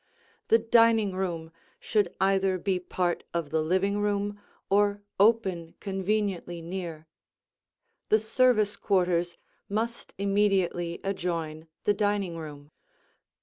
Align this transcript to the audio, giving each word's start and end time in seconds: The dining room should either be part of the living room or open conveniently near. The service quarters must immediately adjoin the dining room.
The 0.47 0.57
dining 0.57 1.11
room 1.15 1.51
should 1.79 2.11
either 2.19 2.57
be 2.57 2.79
part 2.79 3.23
of 3.35 3.51
the 3.51 3.61
living 3.61 3.99
room 3.99 4.41
or 4.67 5.03
open 5.19 5.75
conveniently 5.79 6.59
near. 6.59 7.05
The 8.09 8.17
service 8.19 8.75
quarters 8.75 9.37
must 9.69 10.15
immediately 10.17 11.01
adjoin 11.03 11.67
the 11.83 11.93
dining 11.93 12.35
room. 12.35 12.71